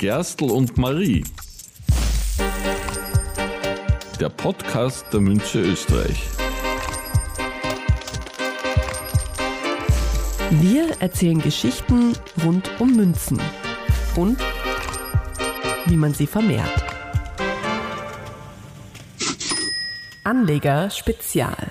[0.00, 1.22] Gerstl und Marie.
[4.18, 6.22] Der Podcast der Münze Österreich.
[10.52, 13.38] Wir erzählen Geschichten rund um Münzen
[14.16, 14.38] und
[15.84, 16.82] wie man sie vermehrt.
[20.24, 21.70] Anleger Spezial.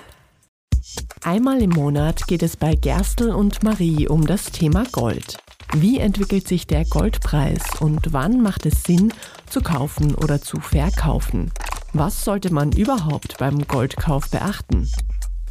[1.24, 5.36] Einmal im Monat geht es bei Gerstl und Marie um das Thema Gold.
[5.76, 9.12] Wie entwickelt sich der Goldpreis und wann macht es Sinn,
[9.48, 11.52] zu kaufen oder zu verkaufen?
[11.92, 14.90] Was sollte man überhaupt beim Goldkauf beachten?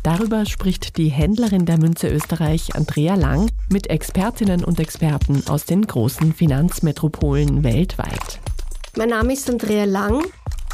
[0.03, 5.87] Darüber spricht die Händlerin der Münze Österreich, Andrea Lang, mit Expertinnen und Experten aus den
[5.87, 8.39] großen Finanzmetropolen weltweit.
[8.97, 10.25] Mein Name ist Andrea Lang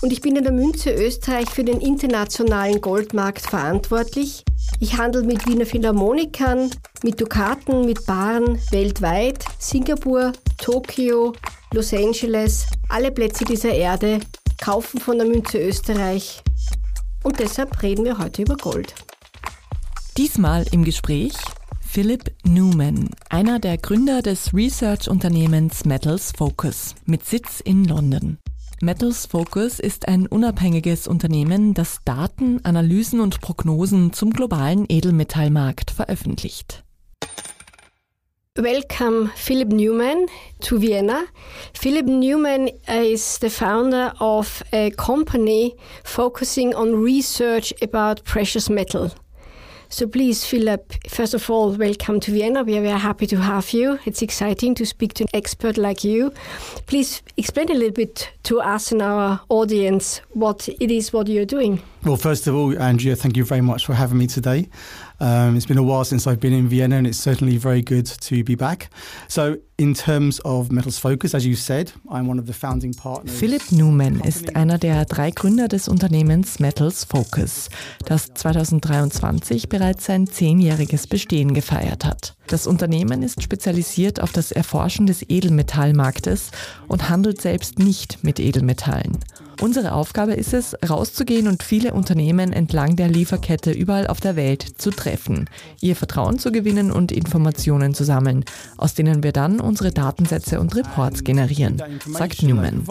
[0.02, 4.44] und ich bin in der Münze Österreich für den internationalen Goldmarkt verantwortlich.
[4.79, 6.70] Ich handle mit Wiener Philharmonikern,
[7.03, 11.33] mit Dukaten, mit Baren weltweit, Singapur, Tokio,
[11.73, 14.19] Los Angeles, alle Plätze dieser Erde
[14.61, 16.41] kaufen von der Münze Österreich.
[17.23, 18.94] Und deshalb reden wir heute über Gold.
[20.17, 21.33] Diesmal im Gespräch
[21.80, 28.38] Philip Newman, einer der Gründer des Research-Unternehmens Metals Focus mit Sitz in London.
[28.81, 36.84] Metals Focus ist ein unabhängiges Unternehmen, das Daten, Analysen und Prognosen zum globalen Edelmetallmarkt veröffentlicht.
[38.58, 40.28] Welcome, Philip Newman,
[40.62, 41.23] to Vienna.
[41.73, 49.12] Philip Newman is the founder of a company focusing on research about precious metal.
[49.89, 52.64] So please, Philip, first of all, welcome to Vienna.
[52.64, 54.00] We are very happy to have you.
[54.05, 56.33] It's exciting to speak to an expert like you.
[56.88, 61.45] Please explain a little bit to us and our audience what it is what you're
[61.45, 61.81] doing.
[62.03, 64.69] Well, first of all, Andrea, thank you very much for having me today.
[65.19, 68.05] Um, it's been a while since I've been in Vienna, and it's certainly very good
[68.05, 68.89] to be back.
[69.27, 73.38] So, in terms of Metals Focus, as you said, I'm one of the founding partners.
[73.38, 77.69] Philipp Newman ist einer der drei Gründer des Unternehmens Metals Focus,
[78.06, 82.35] das 2023 bereits sein zehnjähriges Bestehen gefeiert hat.
[82.47, 86.51] Das Unternehmen ist spezialisiert auf das Erforschen des Edelmetallmarktes
[86.88, 89.19] und handelt selbst nicht mit Edelmetallen.
[89.61, 94.63] Unsere Aufgabe ist es, rauszugehen und viele Unternehmen entlang der Lieferkette überall auf der Welt
[94.77, 95.49] zu treffen,
[95.81, 98.43] ihr Vertrauen zu gewinnen und Informationen zu sammeln,
[98.77, 102.85] aus denen wir dann unsere Datensätze und Reports generieren, sagt Newman.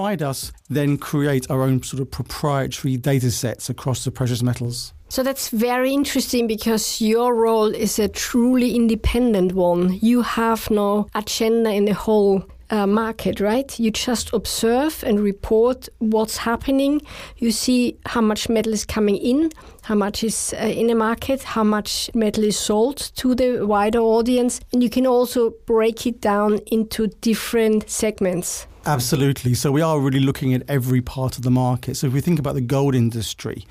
[5.08, 9.98] So that's very interesting because your role is a truly independent one.
[10.00, 13.78] You have no agenda in the whole uh, market, right?
[13.78, 17.02] You just observe and report what's happening.
[17.38, 19.50] You see how much metal is coming in,
[19.82, 24.00] how much is uh, in the market, how much metal is sold to the wider
[24.00, 28.66] audience, and you can also break it down into different segments.
[28.86, 29.54] Absolutely.
[29.54, 31.96] So we are really looking at every part of the market.
[31.96, 33.66] So if we think about the gold industry,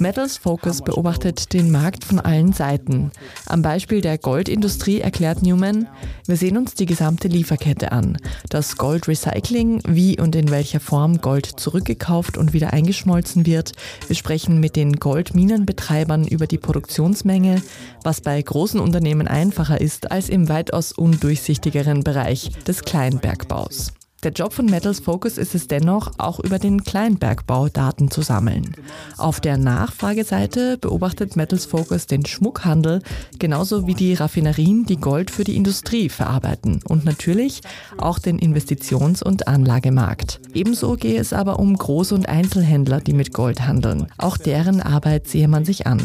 [0.00, 3.10] Metals Focus beobachtet den Markt von allen Seiten.
[3.46, 5.88] Am Beispiel der Goldindustrie erklärt Newman,
[6.26, 8.18] wir sehen uns die gesamte Lieferkette an.
[8.50, 13.72] Das Goldrecycling, wie und in welcher Form Gold zurückgekauft und wieder eingeschmolzen wird.
[14.06, 17.62] Wir sprechen mit den Goldminenbetreibern über die Produktionsmenge,
[18.04, 23.92] was bei großen Unternehmen einfacher ist als im weitaus undurchsichtigeren Bereich des Kleinbergbaus.
[24.26, 28.74] Der Job von Metals Focus ist es dennoch, auch über den Kleinbergbau Daten zu sammeln.
[29.18, 33.02] Auf der Nachfrageseite beobachtet Metals Focus den Schmuckhandel,
[33.38, 37.60] genauso wie die Raffinerien, die Gold für die Industrie verarbeiten und natürlich
[37.98, 40.40] auch den Investitions- und Anlagemarkt.
[40.54, 44.08] Ebenso gehe es aber um Groß- und Einzelhändler, die mit Gold handeln.
[44.18, 46.02] Auch deren Arbeit sehe man sich an.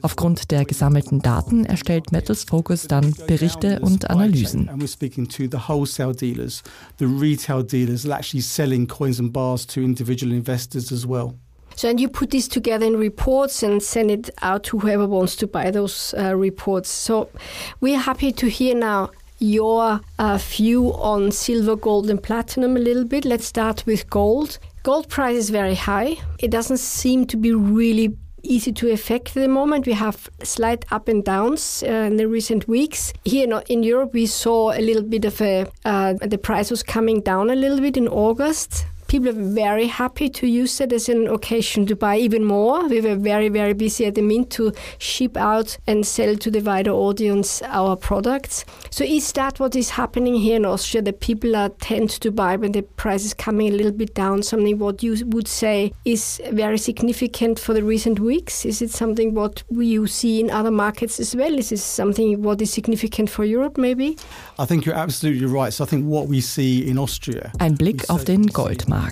[0.00, 4.70] Aufgrund der gesammelten Daten erstellt Metals Focus dann Berichte und Analysen.
[7.64, 11.36] Dealers actually selling coins and bars to individual investors as well.
[11.76, 15.34] So, and you put this together in reports and send it out to whoever wants
[15.36, 16.88] to buy those uh, reports.
[16.88, 17.30] So,
[17.80, 19.10] we're happy to hear now
[19.40, 23.24] your uh, view on silver, gold, and platinum a little bit.
[23.24, 24.58] Let's start with gold.
[24.84, 26.16] Gold price is very high.
[26.38, 29.86] It doesn't seem to be really easy to affect at the moment.
[29.86, 33.12] We have slight up and downs uh, in the recent weeks.
[33.24, 37.20] Here in Europe, we saw a little bit of a, uh, the price was coming
[37.20, 41.28] down a little bit in August people are very happy to use it as an
[41.28, 42.88] occasion to buy even more.
[42.88, 46.58] We were very, very busy at the Mint to ship out and sell to the
[46.58, 48.64] wider audience our products.
[48.90, 51.00] So is that what is happening here in Austria?
[51.00, 54.42] That people are tend to buy when the price is coming a little bit down?
[54.42, 58.64] Something what you would say is very significant for the recent weeks?
[58.64, 61.56] Is it something what you see in other markets as well?
[61.56, 64.18] Is this something what is significant for Europe maybe?
[64.58, 65.72] I think you're absolutely right.
[65.72, 67.52] So I think what we see in Austria.
[67.60, 69.03] Ein Blick auf den Goldmarkt.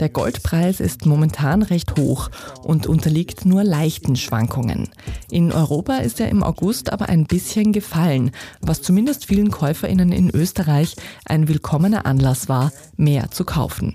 [0.00, 2.30] Der Goldpreis ist momentan recht hoch
[2.62, 4.88] und unterliegt nur leichten Schwankungen.
[5.30, 10.30] In Europa ist er im August aber ein bisschen gefallen, was zumindest vielen Käuferinnen in
[10.30, 13.94] Österreich ein willkommener Anlass war, mehr zu kaufen.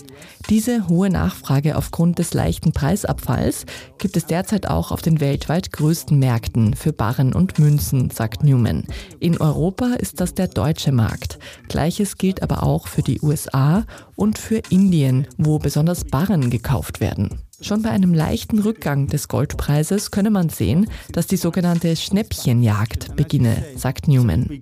[0.52, 3.66] Diese hohe Nachfrage aufgrund des leichten Preisabfalls
[4.00, 8.84] gibt es derzeit auch auf den weltweit größten Märkten für Barren und Münzen, sagt Newman.
[9.22, 11.40] In Europa ist das der deutsche Markt.
[11.70, 13.86] Gleiches gilt aber auch für die USA
[14.18, 17.40] und für Indien, wo besonders Barren gekauft werden.
[17.62, 23.64] Schon bei einem leichten Rückgang des Goldpreises könne man sehen, dass die sogenannte Schnäppchenjagd beginne,
[23.76, 24.62] sagt Newman.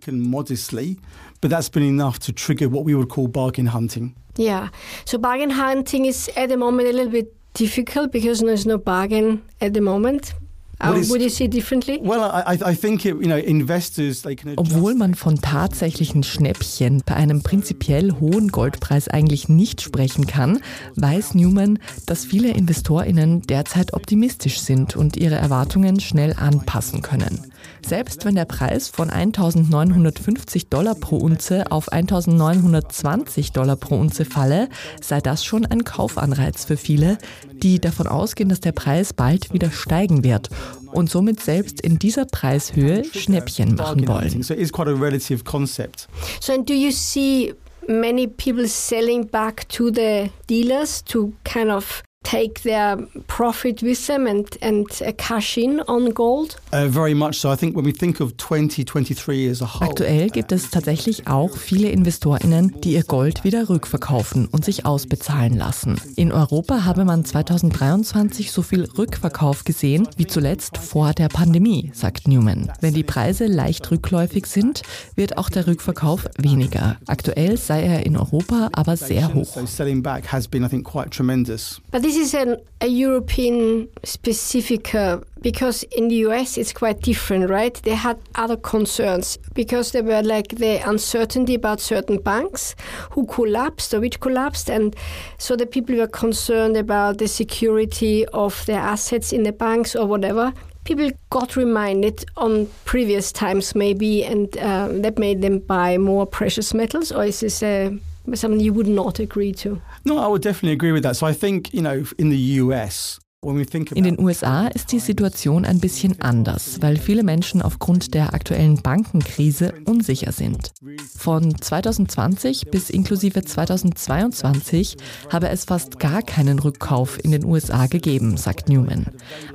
[1.41, 4.13] But that's been enough to trigger what we would call bargain hunting.
[4.37, 4.69] Yeah.
[5.05, 9.41] So bargain hunting is at the moment a little bit difficult because there's no bargain
[9.61, 10.33] at the moment.
[10.81, 11.99] Would you see differently?
[12.01, 17.03] Well, I, I think it, you know, investors they can Obwohl man von tatsächlichen Schnäppchen
[17.05, 20.59] bei einem prinzipiell hohen Goldpreis eigentlich nicht sprechen kann,
[20.95, 27.48] weiß Newman, dass viele InvestorInnen derzeit optimistisch sind und ihre Erwartungen schnell anpassen können.
[27.85, 34.69] Selbst wenn der Preis von 1950 Dollar pro Unze auf 1920 Dollar pro Unze falle,
[35.01, 37.17] sei das schon ein Kaufanreiz für viele,
[37.53, 40.49] die davon ausgehen, dass der Preis bald wieder steigen wird
[40.91, 44.43] und somit selbst in dieser Preishöhe Schnäppchen machen wollen.
[44.43, 46.07] So it's quite a relative concept.
[46.39, 47.53] So and do you see
[47.87, 54.27] many people selling back to the dealers to kind of take their profit with them
[54.27, 56.59] and, and uh, cash in on gold?
[56.73, 57.49] Uh, very much so.
[57.49, 59.89] I think when we think of 2023 as a whole.
[59.89, 65.55] Aktuell gibt es tatsächlich auch viele InvestorInnen, die ihr Gold wieder rückverkaufen und sich ausbezahlen
[65.55, 65.99] lassen.
[66.15, 72.27] In Europa habe man 2023 so viel Rückverkauf gesehen wie zuletzt vor der Pandemie, sagt
[72.27, 72.71] Newman.
[72.81, 74.81] Wenn die Preise leicht rückläufig sind,
[75.15, 76.97] wird auch der Rückverkauf weniger.
[77.07, 79.53] Aktuell sei er in Europa aber sehr hoch.
[79.55, 81.81] So selling back has been, I think, quite tremendous.
[81.91, 87.51] But this is an, a European specific uh, because in the US it's quite different,
[87.51, 87.75] right?
[87.83, 92.73] They had other concerns because there were like the uncertainty about certain banks
[93.11, 94.95] who collapsed or which collapsed, and
[95.37, 100.07] so the people were concerned about the security of their assets in the banks or
[100.07, 100.51] whatever.
[100.85, 106.73] People got reminded on previous times, maybe, and uh, that made them buy more precious
[106.73, 107.91] metals, or is this uh,
[108.37, 109.81] something you would not agree to?
[110.05, 111.15] No, I would definitely agree with that.
[111.15, 115.79] So I think, you know, in the US, in den USA ist die Situation ein
[115.79, 120.73] bisschen anders, weil viele Menschen aufgrund der aktuellen Bankenkrise unsicher sind.
[121.15, 124.97] Von 2020 bis inklusive 2022
[125.31, 129.05] habe es fast gar keinen Rückkauf in den USA gegeben, sagt Newman.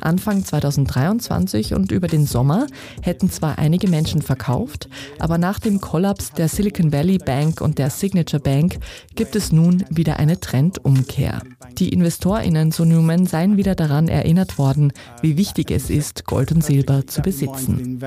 [0.01, 2.69] Anfang 2023 und über den Sommer
[3.03, 4.89] hätten zwar einige Menschen verkauft,
[5.19, 8.79] aber nach dem Kollaps der Silicon Valley Bank und der Signature Bank
[9.15, 11.43] gibt es nun wieder eine Trendumkehr.
[11.77, 14.93] Die InvestorInnen, so Newman, seien wieder daran erinnert worden,
[15.23, 18.01] wie wichtig es ist, Gold und Silber zu besitzen.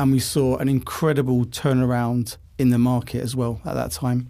[0.00, 4.28] And we saw an incredible turnaround in the market as well at that time.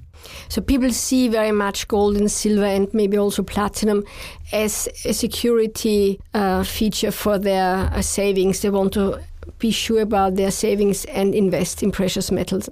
[0.49, 4.05] So people see very much gold and silver and maybe also platinum
[4.53, 8.61] as a security uh, feature for their uh, savings.
[8.61, 9.21] They want to
[9.59, 12.69] be sure about their savings and invest in precious metals.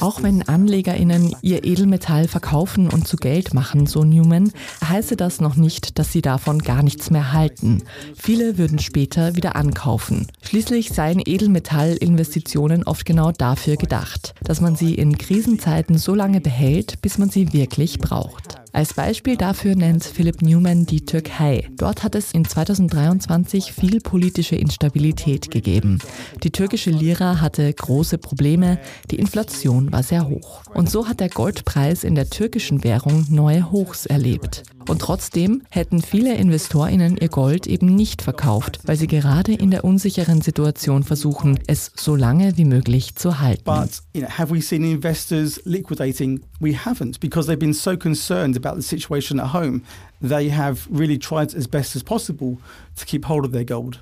[0.00, 4.52] Auch wenn AnlegerInnen ihr Edelmetall verkaufen und zu Geld machen, so Newman,
[4.88, 7.82] heiße das noch nicht, dass sie davon gar nichts mehr halten.
[8.14, 10.28] Viele würden später wieder ankaufen.
[10.42, 17.02] Schließlich seien Edelmetallinvestitionen oft genau dafür gedacht, dass man sie in Krisenzeiten so lange behält,
[17.02, 18.59] bis man sie wirklich braucht.
[18.72, 21.68] Als Beispiel dafür nennt Philipp Newman die Türkei.
[21.76, 25.98] Dort hat es in 2023 viel politische Instabilität gegeben.
[26.44, 28.78] Die türkische Lira hatte große Probleme,
[29.10, 30.62] die Inflation war sehr hoch.
[30.72, 34.62] Und so hat der Goldpreis in der türkischen Währung neue Hochs erlebt.
[34.88, 39.84] Und trotzdem hätten viele InvestorInnen ihr Gold eben nicht verkauft, weil sie gerade in der
[39.84, 43.64] unsicheren Situation versuchen, es so lange wie möglich zu halten.
[43.64, 46.40] But you know, have we seen investors liquidating?
[46.60, 49.82] We haven't because they've been so concerned about the situation at home.
[50.20, 52.58] They have really tried as best as possible
[52.96, 54.00] to keep hold of their gold.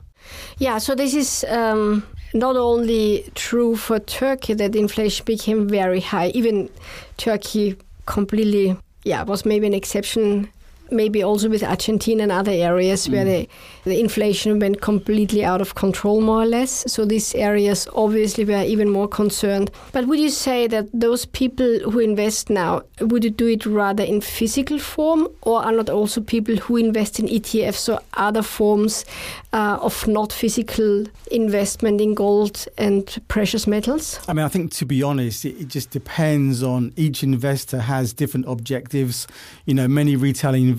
[0.59, 2.03] Yeah, so this is um,
[2.35, 6.69] not only true for Turkey that inflation became very high, even
[7.17, 10.49] Turkey completely, yeah, was maybe an exception
[10.91, 13.13] maybe also with Argentina and other areas mm.
[13.13, 13.49] where the,
[13.85, 16.91] the inflation went completely out of control, more or less.
[16.93, 19.71] So these areas obviously were even more concerned.
[19.93, 24.05] But would you say that those people who invest now, would you do it rather
[24.05, 29.05] in physical form or are not also people who invest in ETFs or other forms
[29.53, 34.21] uh, of not physical investment in gold and precious metals?
[34.29, 38.13] I mean, I think to be honest, it, it just depends on each investor has
[38.13, 39.27] different objectives.
[39.67, 40.78] You know, many retail investors,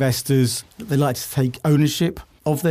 [0.90, 2.22] they like to take ownership.
[2.46, 2.62] Auf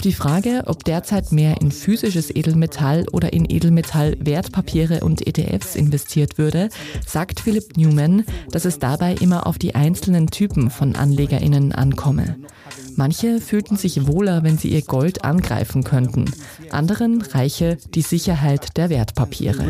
[0.00, 6.38] die Frage, ob derzeit mehr in physisches Edelmetall oder in Edelmetall Wertpapiere und ETFs investiert
[6.38, 6.70] würde,
[7.06, 12.36] sagt Philip Newman, dass es dabei immer auf die einzelnen Typen von AnlegerInnen ankomme.
[12.96, 16.26] Manche fühlten sich wohler, wenn sie ihr Gold angreifen könnten.
[16.70, 19.66] Anderen reiche die Sicherheit der Wertpapiere.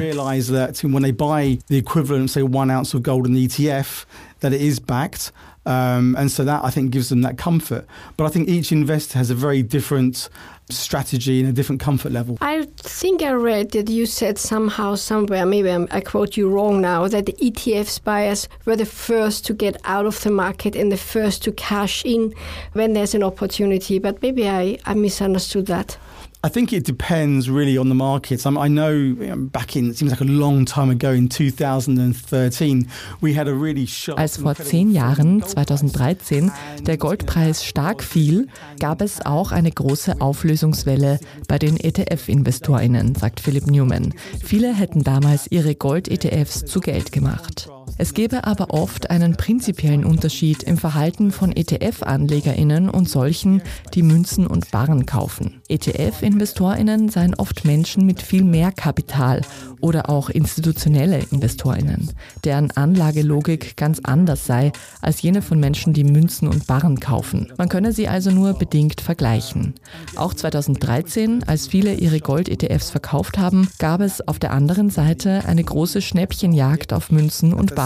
[4.81, 5.33] Backed.
[5.65, 7.87] Um, and so that I think gives them that comfort.
[8.17, 10.29] But I think each investor has a very different
[10.71, 12.39] strategy and a different comfort level.
[12.41, 16.81] I think I read that you said somehow, somewhere, maybe I'm, i quote you wrong
[16.81, 20.91] now, that the ETFs buyers were the first to get out of the market and
[20.91, 22.35] the first to cash in
[22.73, 23.99] when there's an opportunity.
[23.99, 25.97] But maybe I, I misunderstood that.
[26.45, 28.45] I think it depends really on the markets.
[28.47, 29.15] I know
[29.53, 32.89] back in, it seems like a long time ago, in 2013,
[33.21, 36.51] we had a really sharp Als vor zehn Jahren, 2013,
[36.85, 38.49] der Goldpreis stark fiel,
[38.81, 44.13] gab es auch eine große Auflösungswelle bei den ETF-InvestorInnen, sagt Philip Newman.
[44.43, 47.71] Viele hätten damals ihre Gold-ETFs zu Geld gemacht.
[47.99, 53.63] Es gäbe aber oft einen prinzipiellen Unterschied im Verhalten von ETF-AnlegerInnen und solchen,
[53.95, 55.61] die Münzen und Barren kaufen.
[55.69, 59.43] ETF-InvestorInnen seien oft Menschen mit viel mehr Kapital
[59.81, 62.11] oder auch institutionelle InvestorInnen,
[62.45, 67.53] deren Anlagelogik ganz anders sei als jene von Menschen, die Münzen und Barren kaufen.
[67.59, 69.75] Man könne sie also nur bedingt vergleichen.
[70.17, 75.65] Auch 2013, als viele ihre Gold-ETFs verkauft haben, gab es auf der anderen Seite eine
[75.65, 77.82] große Schnäppchenjagd auf Münzen und Barren.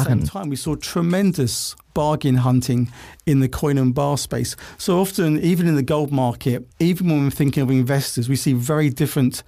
[1.94, 2.92] Bargain hunting
[3.24, 4.54] in the coin and bar space.
[4.76, 8.52] So often, even in the gold market, even when we're thinking of investors, we see
[8.52, 9.42] very different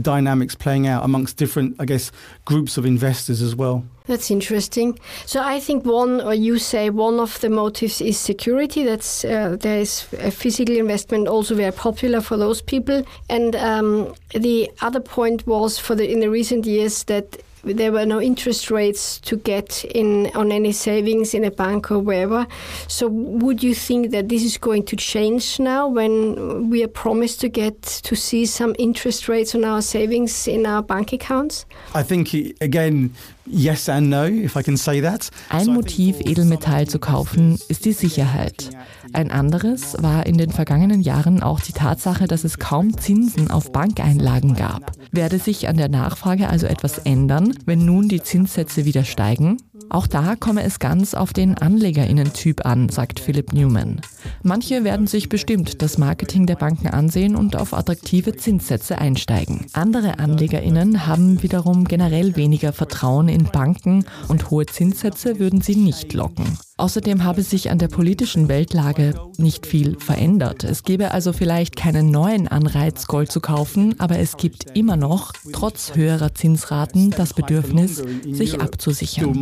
[0.00, 2.10] dynamics playing out amongst different, I guess,
[2.44, 3.84] groups of investors as well.
[4.06, 4.98] That's interesting.
[5.26, 8.84] So I think one, or you say one of the motives is security.
[8.84, 14.14] That's uh, there is a physical investment also very popular for those people, and um,
[14.34, 18.70] the other point was for the in the recent years that there were no interest
[18.70, 22.46] rates to get in on any savings in a bank or wherever.
[22.88, 27.40] So would you think that this is going to change now when we are promised
[27.40, 31.64] to get to see some interest rates on our savings in our bank accounts?
[31.94, 33.14] I think again
[33.44, 35.28] Yes and no, if I can say that.
[35.50, 38.70] Ein Motiv, Edelmetall zu kaufen, ist die Sicherheit.
[39.14, 43.70] Ein anderes war in den vergangenen Jahren auch die Tatsache, dass es kaum Zinsen auf
[43.72, 44.92] Bankeinlagen gab.
[45.10, 49.58] Werde sich an der Nachfrage also etwas ändern, wenn nun die Zinssätze wieder steigen?
[49.90, 54.00] Auch da komme es ganz auf den Anlegerinnen-Typ an, sagt Philip Newman.
[54.42, 59.66] Manche werden sich bestimmt das Marketing der Banken ansehen und auf attraktive Zinssätze einsteigen.
[59.74, 66.14] Andere Anlegerinnen haben wiederum generell weniger Vertrauen in Banken und hohe Zinssätze würden sie nicht
[66.14, 66.46] locken.
[66.82, 70.64] Außerdem habe sich an der politischen Weltlage nicht viel verändert.
[70.64, 75.32] Es gäbe also vielleicht keinen neuen Anreiz, Gold zu kaufen, aber es gibt immer noch,
[75.52, 79.32] trotz höherer Zinsraten, das Bedürfnis, sich abzusichern.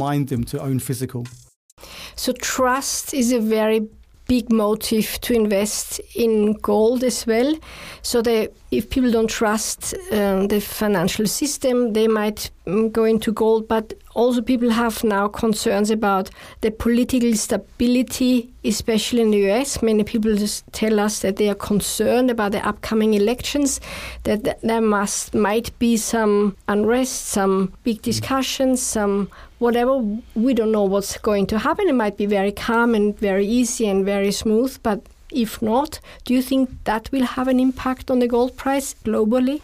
[2.15, 3.89] So trust is a very
[4.29, 7.57] big motive to invest in gold as well.
[8.03, 12.53] So that if people don't trust um, the financial system, they might
[12.93, 13.67] go into gold.
[13.67, 16.29] But also, people have now concerns about
[16.61, 19.83] the political stability, especially in the US.
[19.83, 23.81] Many people just tell us that they are concerned about the upcoming elections,
[24.25, 29.97] that there must might be some unrest, some big discussions, some whatever.
[30.35, 31.89] We don't know what's going to happen.
[31.89, 35.01] It might be very calm and very easy and very smooth, but
[35.33, 39.63] if not, do you think that will have an impact on the gold price globally?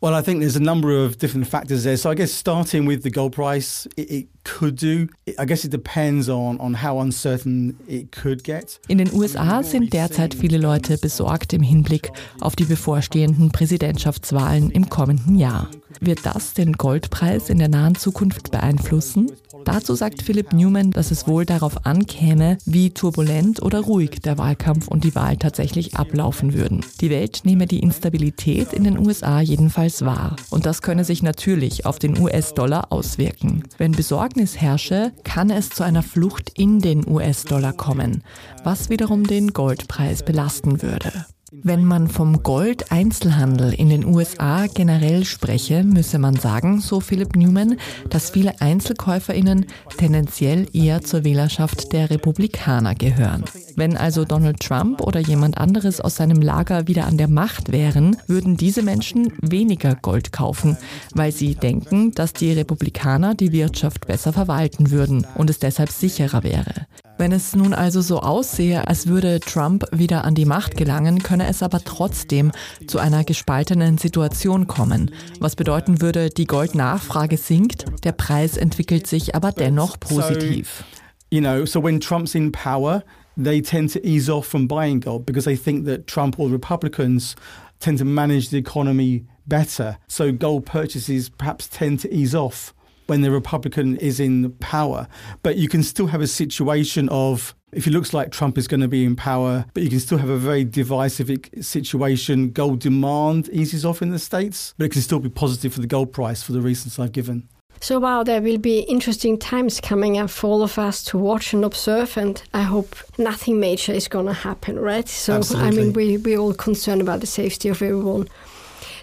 [0.00, 1.96] Well, I think there's a number of different factors there.
[1.96, 5.08] So I guess starting with the gold price, it, it could do.
[5.40, 8.78] I guess it depends on, on how uncertain it could get.
[8.86, 14.88] In den USA sind derzeit viele Leute besorgt im Hinblick auf die bevorstehenden Präsidentschaftswahlen im
[14.88, 15.68] kommenden Jahr.
[16.00, 19.32] Wird das den Goldpreis in der nahen Zukunft beeinflussen?
[19.64, 24.88] Dazu sagt Philipp Newman, dass es wohl darauf ankäme, wie turbulent oder ruhig der Wahlkampf
[24.88, 26.84] und die Wahl tatsächlich ablaufen würden.
[27.00, 30.36] Die Welt nehme die Instabilität in den USA jedenfalls wahr.
[30.50, 33.64] Und das könne sich natürlich auf den US-Dollar auswirken.
[33.78, 38.22] Wenn Besorgnis herrsche, kann es zu einer Flucht in den US-Dollar kommen,
[38.64, 41.26] was wiederum den Goldpreis belasten würde.
[41.50, 47.78] Wenn man vom Gold-Einzelhandel in den USA generell spreche, müsse man sagen, so Philip Newman,
[48.10, 49.64] dass viele Einzelkäuferinnen
[49.96, 53.44] tendenziell eher zur Wählerschaft der Republikaner gehören.
[53.76, 58.18] Wenn also Donald Trump oder jemand anderes aus seinem Lager wieder an der Macht wären,
[58.26, 60.76] würden diese Menschen weniger Gold kaufen,
[61.14, 66.42] weil sie denken, dass die Republikaner die Wirtschaft besser verwalten würden und es deshalb sicherer
[66.42, 66.86] wäre.
[67.18, 71.48] Wenn es nun also so aussehe, als würde Trump wieder an die Macht gelangen, könne
[71.48, 72.52] es aber trotzdem
[72.86, 75.10] zu einer gespaltenen Situation kommen,
[75.40, 80.84] was bedeuten würde, die Goldnachfrage sinkt, der Preis entwickelt sich aber dennoch positiv.
[81.32, 83.02] So, you know, so when Trump's in power,
[83.36, 87.34] they tend to ease off from buying gold because they think that Trump or Republicans
[87.80, 89.98] tend to manage the economy better.
[90.06, 92.72] So gold purchases perhaps tend to ease off
[93.08, 95.08] when the Republican is in power.
[95.42, 98.80] But you can still have a situation of if it looks like Trump is going
[98.80, 102.50] to be in power, but you can still have a very divisive situation.
[102.50, 105.86] Gold demand eases off in the States, but it can still be positive for the
[105.86, 107.48] gold price for the reasons I've given.
[107.80, 111.52] So, wow, there will be interesting times coming up for all of us to watch
[111.52, 115.08] and observe, and I hope nothing major is going to happen, right?
[115.08, 115.68] So, Absolutely.
[115.68, 118.28] I mean, we, we're all concerned about the safety of everyone.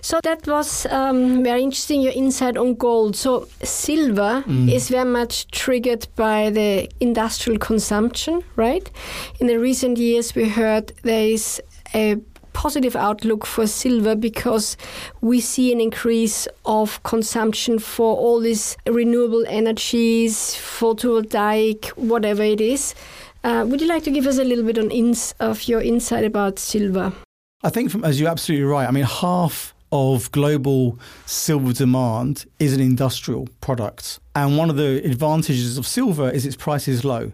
[0.05, 3.15] So that was um, very interesting, your insight on gold.
[3.15, 4.71] So silver mm.
[4.71, 8.88] is very much triggered by the industrial consumption, right?
[9.39, 11.59] In the recent years, we heard there is
[11.95, 12.17] a
[12.53, 14.77] positive outlook for silver because
[15.21, 22.93] we see an increase of consumption for all these renewable energies, photovoltaic, whatever it is.
[23.43, 26.25] Uh, would you like to give us a little bit on ins- of your insight
[26.25, 27.12] about silver?
[27.63, 28.88] I think, from, as you're absolutely right.
[28.88, 34.19] I mean, half of global silver demand is an industrial product.
[34.35, 37.31] And one of the advantages of silver is its price is low.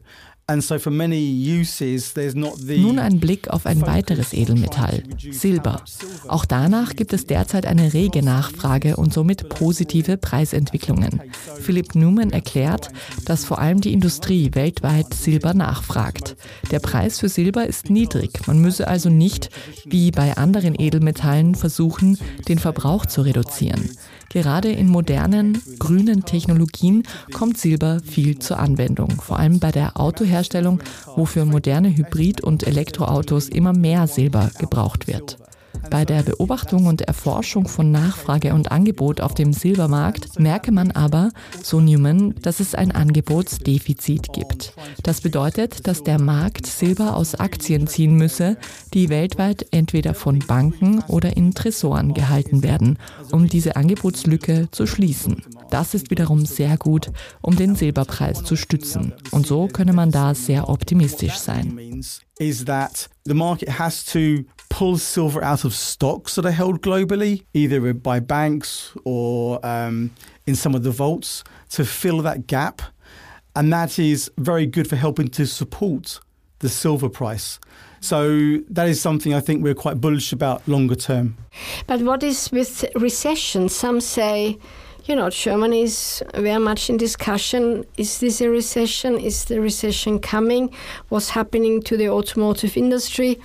[2.78, 5.84] Nun ein Blick auf ein weiteres Edelmetall, Silber.
[6.28, 11.22] Auch danach gibt es derzeit eine rege Nachfrage und somit positive Preisentwicklungen.
[11.60, 12.90] Philipp Newman erklärt,
[13.26, 16.36] dass vor allem die Industrie weltweit Silber nachfragt.
[16.72, 18.48] Der Preis für Silber ist niedrig.
[18.48, 19.50] Man müsse also nicht,
[19.86, 23.92] wie bei anderen Edelmetallen, versuchen, den Verbrauch zu reduzieren.
[24.32, 30.41] Gerade in modernen, grünen Technologien kommt Silber viel zur Anwendung, vor allem bei der Autoherstellung,
[31.16, 35.38] wo für moderne Hybrid- und Elektroautos immer mehr Silber gebraucht wird.
[35.92, 41.32] Bei der Beobachtung und Erforschung von Nachfrage und Angebot auf dem Silbermarkt merke man aber,
[41.62, 44.74] so Newman, dass es ein Angebotsdefizit gibt.
[45.04, 48.56] Das bedeutet, dass der Markt Silber aus Aktien ziehen müsse,
[48.94, 52.98] die weltweit entweder von Banken oder in Tresoren gehalten werden,
[53.34, 55.44] um diese Angebotslücke zu schließen.
[55.72, 59.12] Das ist wiederum sehr gut, um den Silberpreis zu stützen.
[59.32, 62.02] Und so könne man da sehr optimistisch sein.
[62.40, 67.44] Is that the market has to pull silver out of stocks that are held globally,
[67.54, 70.12] either by banks or um,
[70.48, 72.82] in some of the vaults, to fill that gap.
[73.54, 76.22] And that is very good for helping to support
[76.60, 77.60] the silver price.
[78.00, 81.36] So that is something I think we're quite bullish about longer term.
[81.86, 83.68] But what is with recession?
[83.68, 84.58] Some say,
[85.04, 87.84] you know, Germany is very much in discussion.
[87.98, 89.20] Is this a recession?
[89.20, 90.74] Is the recession coming?
[91.10, 93.38] What's happening to the automotive industry?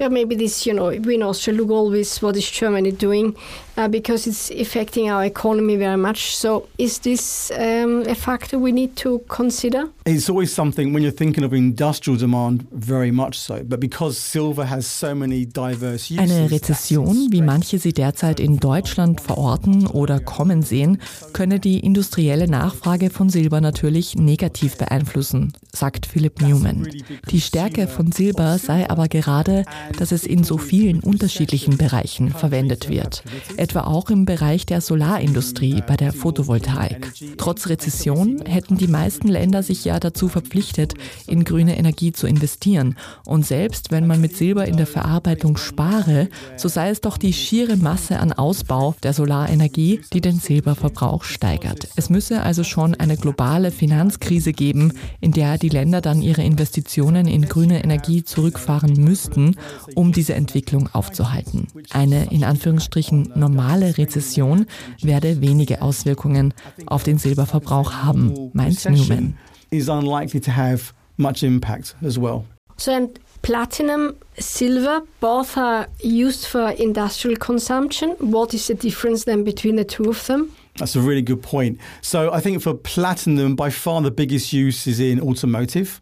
[0.00, 3.36] Yeah, maybe this, you know, we in Austria look always what is Germany doing
[3.76, 6.36] uh, because it's affecting our economy very much.
[6.36, 9.90] So, is this um, a factor we need to consider?
[10.06, 13.62] It's always something when you're thinking of industrial demand, very much so.
[13.62, 18.56] But because silver has so many diverse uses, Eine Rezession, wie manche sie derzeit in
[18.58, 20.98] Deutschland verorten oder kommen sehen,
[21.34, 26.88] könne die industrielle Nachfrage von Silber natürlich negativ beeinflussen, sagt Philip Newman.
[27.30, 29.64] Die Stärke von Silber sei aber gerade,
[29.98, 33.22] dass es in so vielen unterschiedlichen Bereichen verwendet wird,
[33.56, 37.12] etwa auch im Bereich der Solarindustrie bei der Photovoltaik.
[37.36, 40.94] Trotz Rezession hätten die meisten Länder sich ja dazu verpflichtet,
[41.26, 42.96] in grüne Energie zu investieren.
[43.24, 47.32] Und selbst wenn man mit Silber in der Verarbeitung spare, so sei es doch die
[47.32, 51.88] schiere Masse an Ausbau der Solarenergie, die den Silberverbrauch steigert.
[51.96, 57.26] Es müsse also schon eine globale Finanzkrise geben, in der die Länder dann ihre Investitionen
[57.26, 59.56] in grüne Energie zurückfahren müssten
[59.94, 61.66] um diese Entwicklung aufzuhalten.
[61.90, 64.66] Eine in Anführungsstrichen normale Rezession
[65.02, 66.54] werde wenige Auswirkungen
[66.86, 69.36] auf den Silberverbrauch haben, meint Newman.
[69.70, 72.44] Is unlikely to have much impact as well.
[72.76, 78.16] So, and platinum, silver, both are used for industrial consumption.
[78.20, 80.50] What is the difference then between the two of them?
[80.78, 81.78] That's a really good point.
[82.00, 86.00] So I think for platinum, by far the biggest use is in automotive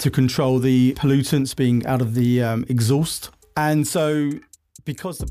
[0.00, 3.30] to control the pollutants being out of the um, exhaust.
[3.56, 4.30] And so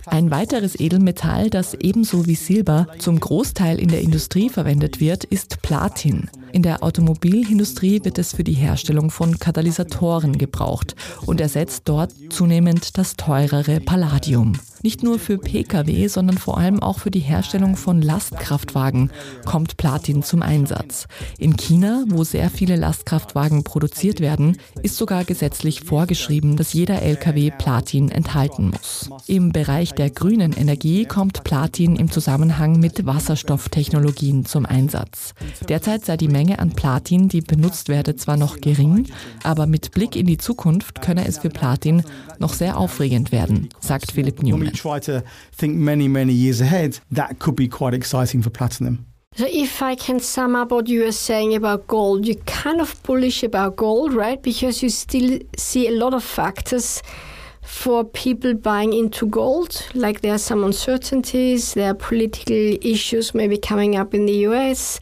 [0.06, 5.62] Ein weiteres Edelmetall, das ebenso wie Silber zum Großteil in der Industrie verwendet wird, ist
[5.62, 6.30] Platin.
[6.52, 12.98] In der Automobilindustrie wird es für die Herstellung von Katalysatoren gebraucht und ersetzt dort zunehmend
[12.98, 14.54] das teurere Palladium.
[14.82, 19.12] Nicht nur für Pkw, sondern vor allem auch für die Herstellung von Lastkraftwagen
[19.46, 21.08] kommt Platin zum Einsatz.
[21.38, 27.52] In China, wo sehr viele Lastkraftwagen produziert werden, ist sogar gesetzlich vorgeschrieben, dass jeder Lkw
[27.52, 29.10] Platin enthalten muss.
[29.28, 35.34] Im Bereich der grünen Energie kommt Platin im Zusammenhang mit Wasserstofftechnologien zum Einsatz.
[35.68, 39.08] Derzeit sei die Menge an Platin, die benutzt werde, zwar noch gering,
[39.44, 42.04] aber mit Blick in die Zukunft könne es für Platin
[42.40, 44.69] noch sehr aufregend werden, sagt Philipp Newman.
[49.36, 53.02] So if I can sum up what you were saying about gold, you're kind of
[53.04, 54.42] bullish about gold, right?
[54.42, 57.04] Because you still see a lot of factors
[57.62, 59.86] for people buying into gold.
[59.94, 65.00] Like there are some uncertainties, there are political issues maybe coming up in the US.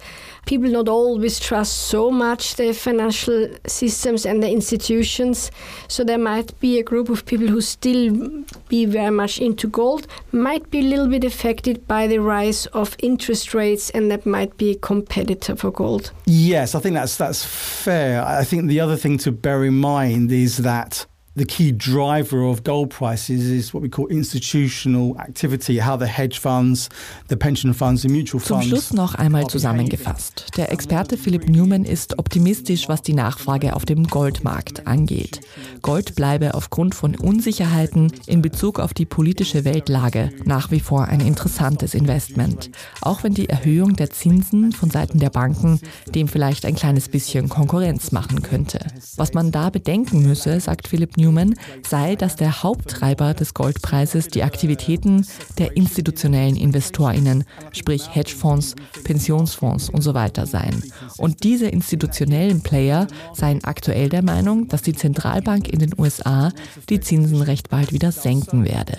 [0.48, 5.52] People not always trust so much the financial systems and the institutions.
[5.88, 10.08] So there might be a group of people who still be very much into gold,
[10.32, 14.58] might be a little bit affected by the rise of interest rates, and that might
[14.58, 16.12] be a competitor for gold.
[16.26, 18.24] Yes, I think that's that's fair.
[18.24, 21.06] I think the other thing to bear in mind is that
[21.38, 26.40] the key driver of gold prices is what we call institutional activity, how the hedge
[26.40, 26.90] funds,
[27.28, 28.66] the pension funds, the mutual funds.
[28.66, 30.48] Zum Schluss noch einmal zusammengefasst.
[30.58, 35.42] Der Experte Philipp Newman ist optimistisch, was die Nachfrage auf dem Goldmarkt angeht.
[35.84, 41.20] Gold bleibe aufgrund von Unsicherheiten in Bezug auf die politische Weltlage nach wie vor ein
[41.20, 42.72] interessantes Investment.
[43.02, 45.80] Auch wenn die Erhöhung der Zinsen von Seiten der Banken
[46.16, 48.80] dem vielleicht ein kleines bisschen Konkurrenz machen könnte.
[49.18, 51.56] Was man da bedenken müsse, sagt Philipp Newman, Newman
[51.88, 55.26] sei, dass der Haupttreiber des Goldpreises die Aktivitäten
[55.58, 60.84] der institutionellen InvestorInnen, sprich Hedgefonds, Pensionsfonds und so weiter seien.
[61.18, 66.52] Und diese institutionellen Player seien aktuell der Meinung, dass die Zentralbank in den USA
[66.90, 68.98] die Zinsen recht bald wieder senken werde.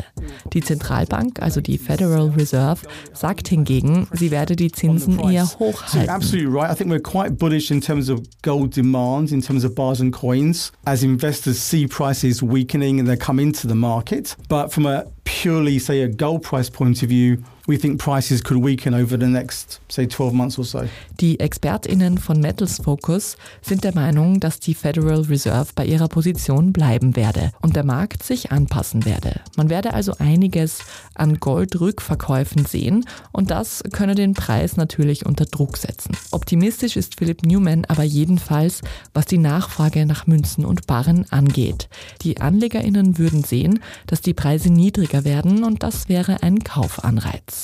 [0.52, 6.06] Die Zentralbank, also die Federal Reserve, sagt hingegen, sie werde die Zinsen eher hochhalten.
[6.06, 6.70] So absolutely right.
[6.70, 10.12] I think we're quite bullish in terms of gold demand, in terms of bars and
[10.12, 14.34] coins, as investors see price prices weakening and they come into the market.
[14.48, 18.64] But from a purely, say, a gold price point of view, we think prices could
[18.64, 20.88] weaken over the next, say, 12 months or so.
[21.20, 26.72] Die ExpertInnen von Metals Focus sind der Meinung, dass die Federal Reserve bei ihrer Position
[26.72, 29.40] bleiben werde und der Markt sich anpassen werde.
[29.56, 30.78] Man werde also einiges
[31.14, 36.16] an Goldrückverkäufen sehen und das könne den Preis natürlich unter Druck setzen.
[36.30, 38.80] Optimistisch ist Philipp Newman aber jedenfalls,
[39.12, 41.90] was die Nachfrage nach Münzen und Barren angeht.
[42.22, 47.57] Die AnlegerInnen würden sehen, dass die Preise niedriger werden und das wäre ein Kaufanreiz.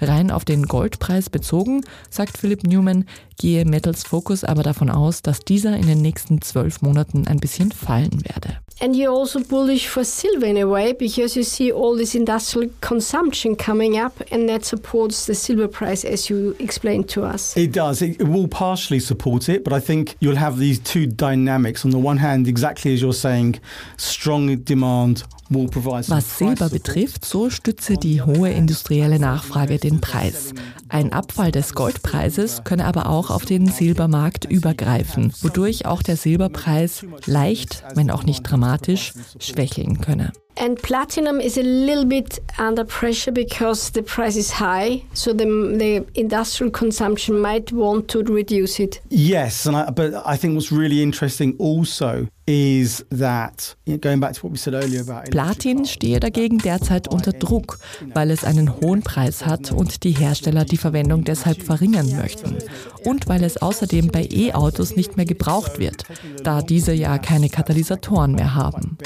[0.00, 3.04] Rein auf den Goldpreis bezogen, sagt Philipp Newman,
[3.38, 7.72] gehe Metals Focus aber davon aus, dass dieser in den nächsten zwölf Monaten ein bisschen
[7.72, 8.58] fallen werde.
[8.80, 12.70] And you're also bullish for silver in a way because you see all this industrial
[12.80, 17.56] consumption coming up and that supports the silver price as you explained to us.
[17.56, 18.02] It does.
[18.02, 21.84] It will partially support it, but I think you'll have these two dynamics.
[21.84, 23.58] On the one hand, exactly as you're saying,
[23.96, 30.52] strong demand was Silber betrifft, so stütze die hohe industrielle Nachfrage den Preis.
[30.88, 37.04] Ein Abfall des Goldpreises könne aber auch auf den Silbermarkt übergreifen, wodurch auch der Silberpreis
[37.26, 40.32] leicht, wenn auch nicht dramatisch, schwächeln könne.
[40.60, 45.44] And platinum is a little bit under pressure because the price is high, so the,
[45.44, 49.00] the industrial consumption might want to reduce it.
[49.08, 54.40] Yes, and I, but I think what's really interesting also is that going back to
[54.42, 57.78] what we said earlier about Platin stehe dagegen derzeit unter Druck,
[58.14, 62.56] weil es einen hohen Preis hat und die Hersteller die Verwendung deshalb verringern möchten.
[63.04, 66.04] Und weil es außerdem bei E-Autos nicht mehr gebraucht wird,
[66.42, 68.96] da diese ja keine Katalysatoren mehr haben.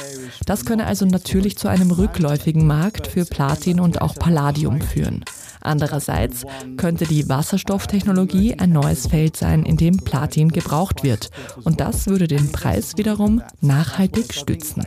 [0.47, 5.25] Das könne also natürlich natürlich zu einem rückläufigen Markt für Platin und auch Palladium führen.
[5.61, 6.45] Andererseits
[6.77, 11.31] könnte die Wasserstofftechnologie ein neues Feld sein, in dem Platin gebraucht wird.
[11.65, 14.85] Und das würde den Preis wiederum nachhaltig stützen.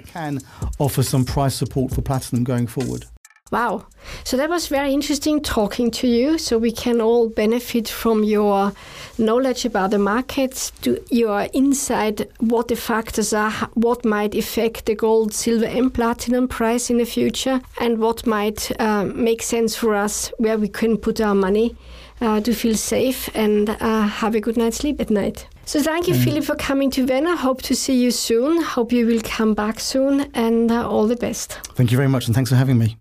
[3.51, 3.85] Wow.
[4.23, 6.39] So that was very interesting talking to you.
[6.39, 8.73] So we can all benefit from your
[9.19, 14.95] knowledge about the markets, to your insight, what the factors are, what might affect the
[14.95, 19.93] gold, silver, and platinum price in the future, and what might uh, make sense for
[19.93, 21.75] us where we can put our money
[22.21, 25.47] uh, to feel safe and uh, have a good night's sleep at night.
[25.65, 26.23] So thank you, mm.
[26.23, 27.37] Philip, for coming to Vienna.
[27.37, 28.63] Hope to see you soon.
[28.63, 31.59] Hope you will come back soon, and uh, all the best.
[31.75, 32.97] Thank you very much, and thanks for having me.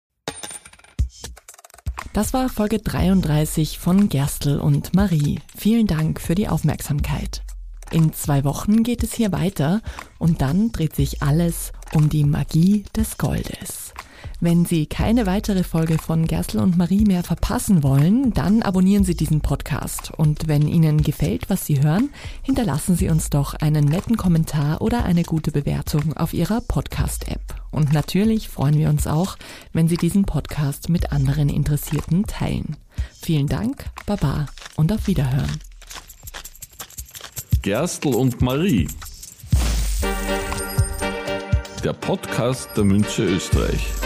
[2.15, 5.41] Das war Folge 33 von Gerstl und Marie.
[5.57, 7.43] Vielen Dank für die Aufmerksamkeit.
[7.91, 9.83] In zwei Wochen geht es hier weiter
[10.21, 13.95] und dann dreht sich alles um die Magie des Goldes.
[14.39, 19.17] Wenn Sie keine weitere Folge von Gerstl und Marie mehr verpassen wollen, dann abonnieren Sie
[19.17, 20.13] diesen Podcast.
[20.17, 22.11] Und wenn Ihnen gefällt, was Sie hören,
[22.43, 27.44] hinterlassen Sie uns doch einen netten Kommentar oder eine gute Bewertung auf Ihrer Podcast-App.
[27.75, 29.37] Und natürlich freuen wir uns auch,
[29.73, 32.77] wenn Sie diesen Podcast mit anderen Interessierten teilen.
[33.21, 35.61] Vielen Dank, Baba und auf Wiederhören.
[37.63, 38.87] Gerstl und Marie.
[41.83, 44.04] Der Podcast der Münze Österreich.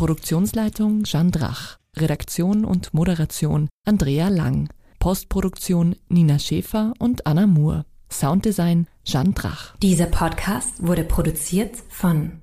[0.00, 1.76] Produktionsleitung Jeanne Drach.
[1.94, 4.70] Redaktion und Moderation Andrea Lang.
[4.98, 7.84] Postproduktion Nina Schäfer und Anna Moore.
[8.10, 9.76] Sounddesign Jeanne Drach.
[9.82, 12.40] Dieser Podcast wurde produziert von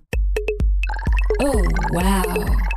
[1.40, 2.77] Oh, wow.